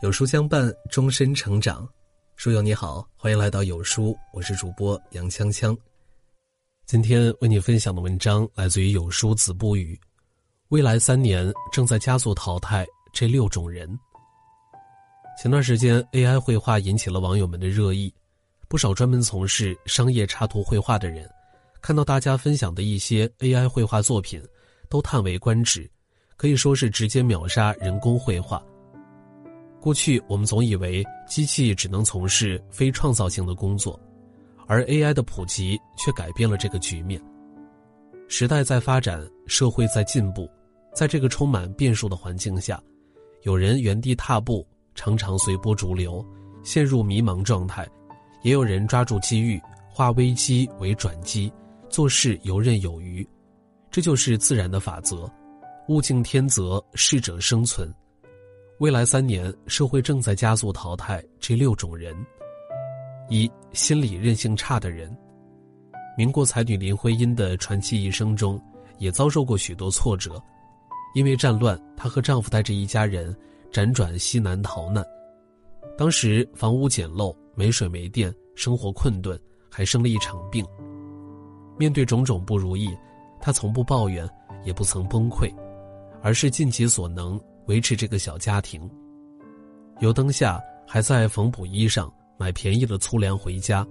[0.00, 1.86] 有书相伴，终身成长。
[2.36, 5.76] 书友你好，欢迎来到有书，我是主播杨锵锵。
[6.86, 9.98] 今天为你分享的文章来自于有书子不语。
[10.68, 13.98] 未来三年正在加速淘汰这六种人。
[15.36, 18.14] 前段时间，AI 绘画引起了网友们的热议，
[18.68, 21.28] 不少专门从事商业插图绘画的人，
[21.82, 24.40] 看到大家分享的一些 AI 绘画作品，
[24.88, 25.90] 都叹为观止，
[26.36, 28.62] 可以说是直接秒杀人工绘画。
[29.80, 33.98] 过去我们总以为机器只能从事非创造性的工作，
[34.66, 37.20] 而 AI 的普及却改变了这个局面。
[38.26, 40.48] 时代在发展，社会在进步，
[40.92, 42.82] 在这个充满变数的环境下，
[43.42, 46.24] 有人原地踏步，常常随波逐流，
[46.62, 47.84] 陷入迷茫状态；
[48.42, 51.50] 也有人抓住机遇，化危机为转机，
[51.88, 53.26] 做事游刃有余。
[53.90, 55.30] 这就是自然的法则，
[55.88, 57.90] 物竞天择，适者生存。
[58.80, 62.16] 未来三年，社会正在加速淘汰这六种人：
[63.28, 65.12] 一、心理韧性差的人。
[66.16, 68.60] 民国才女林徽因的传奇一生中，
[68.98, 70.40] 也遭受过许多挫折。
[71.12, 73.36] 因为战乱，她和丈夫带着一家人
[73.72, 75.04] 辗转西南逃难。
[75.96, 79.36] 当时房屋简陋，没水没电，生活困顿，
[79.68, 80.64] 还生了一场病。
[81.76, 82.96] 面对种种不如意，
[83.40, 84.24] 她从不抱怨，
[84.62, 85.52] 也不曾崩溃，
[86.22, 87.40] 而是尽其所能。
[87.68, 88.90] 维持这个小家庭。
[90.00, 93.86] 油灯下还在缝补衣裳，买便宜的粗粮回家。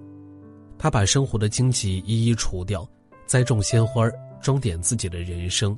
[0.78, 2.88] 他把生活的荆棘一一除掉，
[3.25, 4.08] 栽种鲜花，
[4.42, 5.78] 装点自己的人生。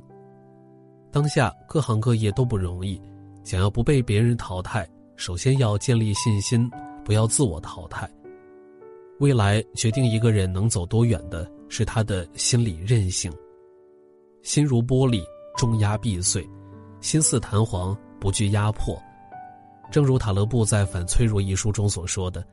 [1.10, 3.00] 当下各行各业都不容易，
[3.42, 6.70] 想要不被别人淘汰，首先要建立信心，
[7.04, 8.08] 不要自我淘汰。
[9.18, 13.32] 未来决定一个人能走多远的是他的心理韧性。
[14.42, 15.22] 心如玻璃，
[15.56, 16.48] 重压必碎。
[17.00, 19.00] 心似弹簧，不惧压迫。
[19.90, 22.46] 正如塔勒布在《反脆弱》一书中所说的：“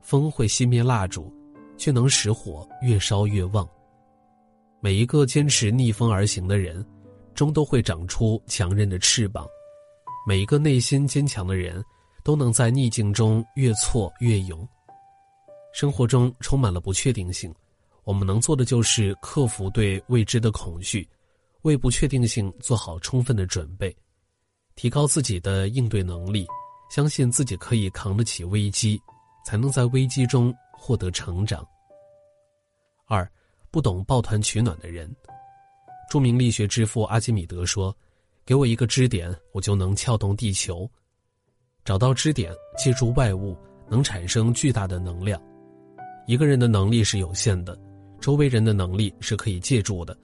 [0.00, 1.32] 风会熄灭蜡烛，
[1.76, 3.68] 却能使火越烧越旺。”
[4.80, 6.84] 每一个坚持逆风而行的人，
[7.34, 9.44] 终都会长出强韧的翅膀；
[10.26, 11.84] 每一个内心坚强的人，
[12.22, 14.66] 都能在逆境中越挫越勇。
[15.74, 17.52] 生活中充满了不确定性，
[18.04, 21.06] 我们能做的就是克服对未知的恐惧。
[21.62, 23.94] 为不确定性做好充分的准备，
[24.74, 26.46] 提高自己的应对能力，
[26.90, 29.00] 相信自己可以扛得起危机，
[29.44, 31.66] 才能在危机中获得成长。
[33.06, 33.28] 二，
[33.70, 35.10] 不懂抱团取暖的人。
[36.08, 37.94] 著名力学之父阿基米德说
[38.46, 40.88] ：“给我一个支点，我就能撬动地球。
[41.84, 43.56] 找到支点，借助外物，
[43.88, 45.42] 能产生巨大的能量。
[46.26, 47.78] 一个人的能力是有限的，
[48.20, 50.16] 周围人的能力是可以借助的。”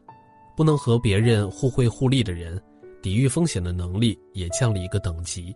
[0.56, 2.60] 不能和别人互惠互利的人，
[3.02, 5.54] 抵御风险的能力也降了一个等级。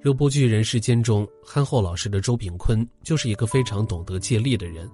[0.00, 4.88] 热播剧《人世间》中，憨厚老实的周炳坤就是一个非常懂得借力的人。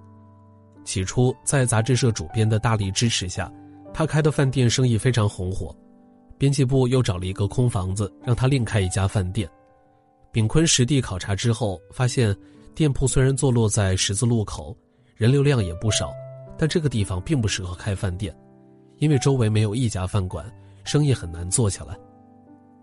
[0.85, 3.51] 起初，在杂志社主编的大力支持下，
[3.93, 5.75] 他开的饭店生意非常红火。
[6.37, 9.47] 编辑部又找了一个空房子，让他另开一家饭店。
[10.31, 12.35] 炳坤实地考察之后，发现
[12.73, 14.75] 店铺虽然坐落在十字路口，
[15.15, 16.11] 人流量也不少，
[16.57, 18.35] 但这个地方并不适合开饭店。
[18.99, 20.45] 因为周围没有一家饭馆，
[20.83, 21.97] 生意很难做起来。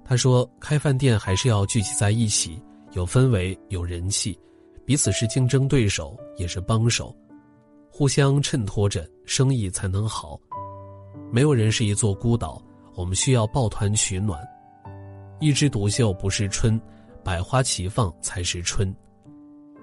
[0.04, 2.60] 他说：“开饭店还是要聚集在一起，
[2.92, 4.38] 有氛围，有人气，
[4.84, 7.14] 彼此是竞争对手，也是帮手，
[7.90, 10.38] 互相衬托着，生意才能好。
[11.32, 12.60] 没有人是一座孤岛，
[12.96, 14.42] 我们需要抱团取暖。
[15.38, 16.78] 一枝独秀不是春，
[17.22, 18.92] 百花齐放才是春。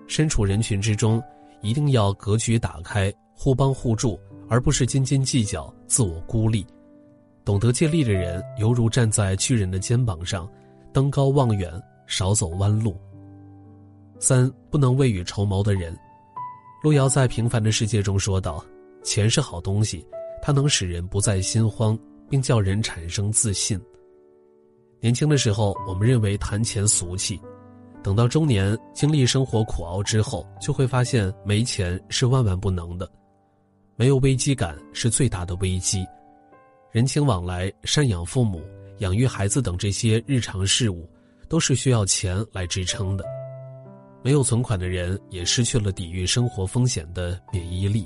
[0.07, 1.23] 身处人群之中，
[1.61, 6.65] 一定要格局打开，互帮互助。”而不是斤斤计较、自我孤立，
[7.43, 10.49] 懂得借力的人，犹如站在巨人的肩膀上，
[10.93, 11.71] 登高望远，
[12.05, 12.97] 少走弯路。
[14.19, 15.95] 三不能未雨绸缪的人，
[16.81, 18.65] 路遥在《平凡的世界》中说道
[19.03, 20.05] ：“钱是好东西，
[20.41, 21.97] 它能使人不再心慌，
[22.29, 23.79] 并叫人产生自信。”
[24.99, 27.39] 年轻的时候，我们认为谈钱俗气，
[28.01, 33.07] 等到中年经历生活苦熬之后，就会发现没钱是万万不能的。
[33.99, 36.05] 没有危机感是最大的危机，
[36.91, 38.61] 人情往来、赡养父母、
[38.99, 41.09] 养育孩子等这些日常事务，
[41.49, 43.25] 都是需要钱来支撑的。
[44.23, 48.05] 没有存款的人也失去了抵御生活风险的免疫力。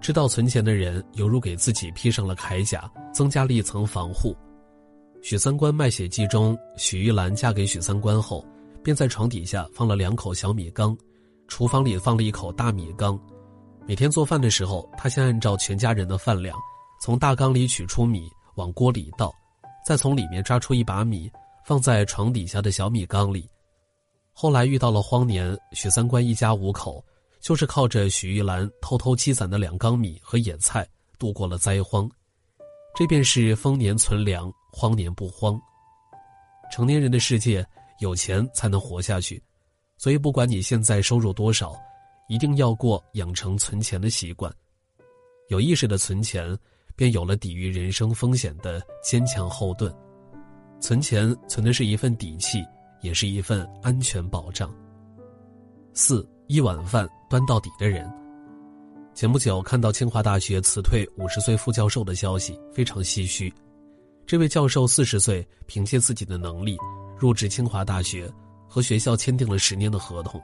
[0.00, 4.32] 知道存钱的人，犹如给自己披上了铠甲，增加了一层防护。
[5.22, 8.46] 《许三观卖血记》中，许玉兰嫁给许三观后，
[8.80, 10.96] 便在床底下放了两口小米缸，
[11.48, 13.20] 厨房里放了一口大米缸。
[13.86, 16.56] 每天做饭的时候，他先按照全家人的饭量，
[17.00, 19.34] 从大缸里取出米往锅里倒，
[19.84, 21.30] 再从里面抓出一把米
[21.64, 23.48] 放在床底下的小米缸里。
[24.32, 27.04] 后来遇到了荒年，许三观一家五口
[27.40, 30.86] 就是靠着许玉兰偷偷积攒的两缸米和野菜
[31.18, 32.08] 度过了灾荒。
[32.94, 35.60] 这便是丰年存粮，荒年不荒。
[36.72, 37.66] 成年人的世界，
[37.98, 39.42] 有钱才能活下去，
[39.98, 41.74] 所以不管你现在收入多少，
[42.30, 44.54] 一定要过养成存钱的习惯。
[45.48, 46.56] 有意识的存钱，
[46.94, 49.92] 便有了抵御人生风险的坚强后盾。
[50.80, 52.64] 存钱存的是一份底气，
[53.02, 54.72] 也是一份安全保障。
[55.92, 58.08] 四一碗饭端到底的人。
[59.12, 63.52] 前不久看到清华大学辞退五十岁副教授的消息，非常唏嘘。
[64.24, 66.78] 这位教授四十岁，凭借自己的能力
[67.18, 68.32] 入职清华大学，
[68.68, 70.40] 和学校签订了十年的合同。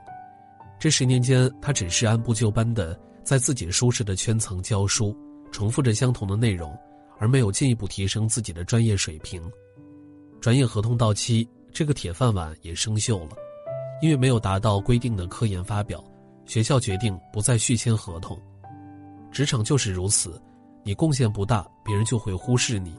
[0.79, 5.15] 这十年间，他只是按部就班的在自己舒适的圈层教书，
[5.51, 6.77] 重复着相同的内容，
[7.17, 9.41] 而没有进一步提升自己的专业水平。
[10.39, 13.35] 转眼合同到期，这个铁饭碗也生锈了，
[14.01, 16.03] 因为没有达到规定的科研发表，
[16.45, 18.39] 学校决定不再续签合同。
[19.31, 20.39] 职场就是如此，
[20.83, 22.91] 你贡献不大，别人就会忽视你；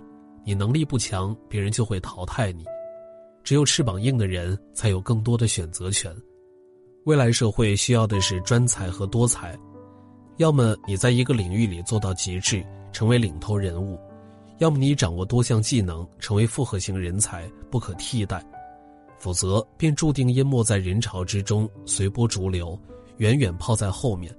[0.44, 2.64] 你能力不强，别人就会淘汰你。
[3.44, 6.14] 只有翅膀硬的人才有更多的选择权。
[7.08, 9.58] 未来社会需要的是专才和多才，
[10.37, 12.62] 要么你在一个领域里做到极致，
[12.93, 13.99] 成为领头人物；
[14.58, 18.44] 要么你掌握多项技能，成为复合型人才，不可替代。
[19.19, 22.78] 否则，便注定淹没在人潮之中，随波逐流，
[23.16, 24.31] 远远抛在后面。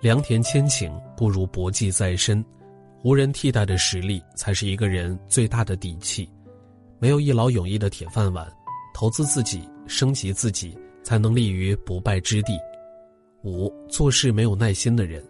[0.00, 2.44] 良田千顷不如薄技在身，
[3.04, 6.28] 无人替代的实力才是一个人最大的底气。
[6.98, 8.52] 没有一劳永逸的铁饭碗，
[8.92, 12.58] 投资自己，升级自己，才能立于不败之地。
[13.44, 15.22] 五做事没有耐心的人，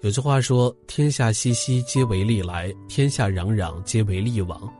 [0.00, 4.72] 有句话说：“天下熙熙，皆为利来；天下攘攘，皆为利往。”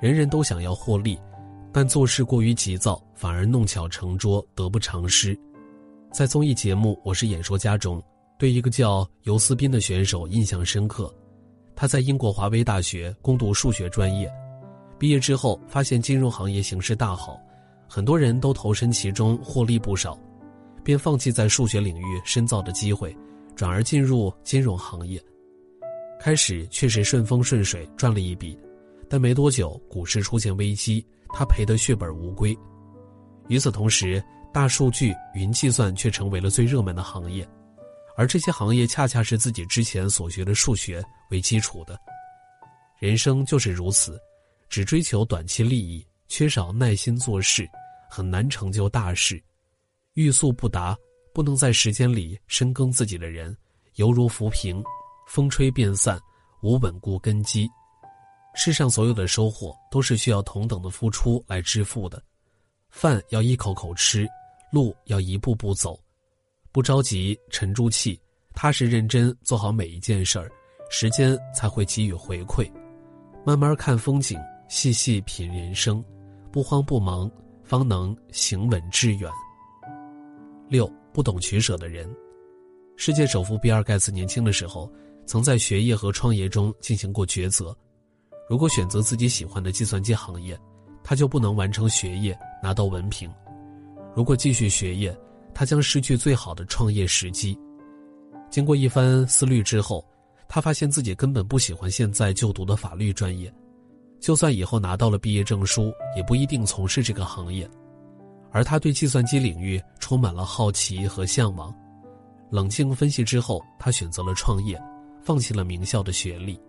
[0.00, 1.18] 人人都想要获利，
[1.72, 5.38] 但做事过于急躁，反而弄巧成拙，得不偿失。
[6.12, 8.02] 在综艺节目《我是演说家》中。
[8.38, 11.14] 对一个叫尤斯宾的选手印象深刻，
[11.76, 14.32] 他在英国华威大学攻读数学专业，
[14.98, 17.38] 毕业之后发现金融行业形势大好，
[17.92, 20.16] 很多人都投身其中获利不少，
[20.84, 23.12] 便放弃在数学领域深造的机会，
[23.56, 25.20] 转而进入金融行业。
[26.20, 28.56] 开始确实顺风顺水赚了一笔，
[29.08, 32.56] 但没多久股市出现危机，他赔得血本无归。
[33.48, 34.22] 与此同时，
[34.52, 37.44] 大数据、云计算却成为了最热门的行业。
[38.16, 41.98] 而这些行业恰恰是自己之前所学的数学为基础的。
[43.00, 44.16] 人生就是如此，
[44.68, 47.68] 只追求短期利益，缺少耐心做事，
[48.10, 49.42] 很难成就大事。
[50.14, 50.96] 欲速不达，
[51.32, 53.56] 不能在时间里深耕自己的人，
[53.94, 54.82] 犹如浮萍，
[55.28, 56.20] 风吹便散，
[56.62, 57.70] 无稳固根基。
[58.54, 62.20] 世上所有的收获，都是需要同等的付出来支付的。
[62.90, 64.26] 饭要一口口吃，
[64.72, 65.98] 路要一步步走。
[66.72, 68.20] 不着急，沉住气，
[68.52, 70.50] 踏实认真做好每一件事儿，
[70.90, 72.68] 时间才会给予回馈。
[73.46, 76.04] 慢慢看风景，细细品人生，
[76.50, 77.30] 不慌不忙，
[77.70, 79.30] 方能行稳致远。
[80.68, 82.12] 六不懂取舍的人，
[82.96, 84.90] 世界首富比尔盖茨年轻的时候，
[85.24, 87.72] 曾在学业和创业中进行过抉择。
[88.48, 90.58] 如果选择自己喜欢的计算机行业，
[91.04, 93.30] 他就不能完成学业拿到文凭；
[94.16, 95.16] 如果继续学业，
[95.54, 97.56] 他将失去最好的创业时机。
[98.50, 100.04] 经过一番思虑之后，
[100.48, 103.54] 他发现自己根本不喜欢现在就读的法律专业，
[104.20, 107.68] 就算以后拿到了毕业证书，也不一定从事这个行业。
[108.52, 111.74] 而他对计算机领域充满了好奇和向往。
[112.50, 114.80] 冷静分析之后，他选择了创业，
[115.22, 116.60] 放弃了名校的学历。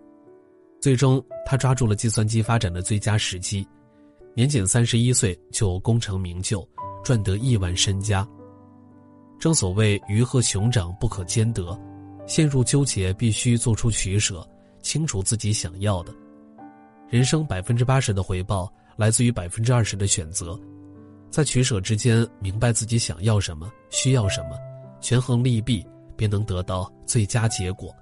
[0.80, 3.66] 最终，他抓住了计算机发展的最佳时机，
[4.34, 6.66] 年仅三十一岁就功成名就，
[7.02, 8.26] 赚得亿万身家。
[9.40, 11.76] 正所谓鱼和熊掌不可兼得，
[12.28, 14.48] 陷入纠结必须做出取舍，
[14.82, 16.14] 清楚自己想要的。
[17.12, 20.58] 人生百分之八十的回报来自于百分之二十的选择，
[21.28, 24.58] 在取舍之间明白自己想要什么、需要什么，
[24.98, 27.94] 权衡利弊，便能得到最佳结果。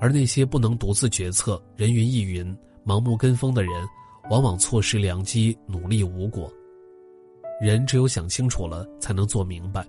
[0.00, 2.44] 而那些不能独自决策、人云亦云、
[2.84, 3.70] 盲目跟风的人，
[4.28, 6.52] 往往错失良机，努力无果。
[7.60, 9.86] 人只有想清楚了，才能做明白。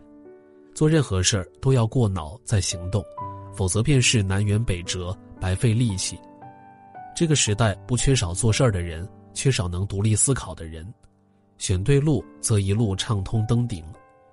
[0.75, 3.03] 做任何事儿都要过脑再行动，
[3.55, 6.15] 否则便是南辕北辙，白费力气。
[7.15, 10.86] 这个时代不缺少做事儿的人，缺少能独立思考的人。
[11.57, 13.81] 选对路，则一路畅通登顶；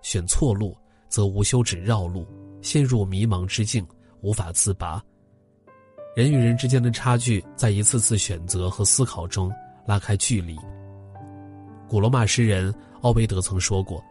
[0.02, 0.76] 选错路，
[1.08, 2.26] 则无休止绕路，
[2.60, 3.86] 陷入迷茫之境，
[4.20, 5.00] 无法自拔。
[6.16, 9.52] 人与人之间的差距，在一次次选择和思考中
[9.86, 10.58] 拉开距离。
[11.88, 14.02] 古罗马诗人奥维德曾说过。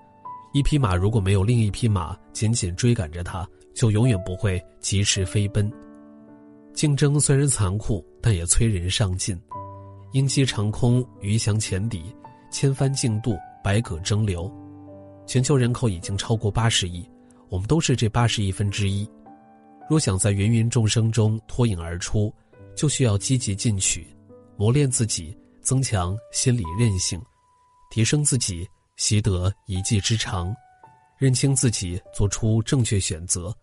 [0.54, 5.70] 一匹马如果没有另一匹马紧紧追赶着它，就永远不会及时飞奔。
[6.74, 9.40] 竞争虽然残酷，但也催人上进。
[10.14, 12.04] 鹰击长空，鱼翔浅底，
[12.52, 14.52] 千帆竞渡，百舸争流。
[15.28, 17.08] 全球人口已经超过八十亿，
[17.50, 19.08] 我们都是这八十亿分之一。
[19.90, 22.34] 若想在芸芸众生中脱颖而出，
[22.76, 24.08] 就需要积极进取，
[24.58, 27.22] 磨练自己，增强心理韧性，
[27.90, 30.54] 提升自己，习得一技之长，
[31.18, 33.56] 认清自己，做出正确选择。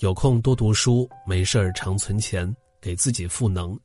[0.00, 3.78] 有空多读书，没事儿常存钱，给自己赋能，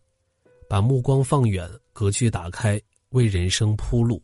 [0.69, 4.23] 把目光放远，格局打开，为人生铺路。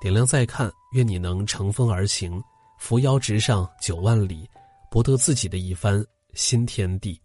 [0.00, 2.42] 点亮再看，愿你能乘风而行，
[2.80, 4.44] 扶摇直上九万里，
[4.90, 7.20] 博得自己的一番新天地。